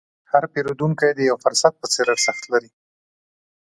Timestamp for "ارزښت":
2.15-2.43